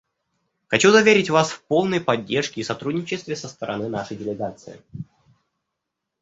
Хочу 0.65 0.89
заверить 0.89 1.29
Вас 1.29 1.51
в 1.51 1.61
полной 1.65 1.99
поддержке 2.01 2.59
и 2.59 2.63
сотрудничестве 2.63 3.35
со 3.35 3.47
стороны 3.47 3.87
нашей 3.87 4.17
делегации. 4.17 4.81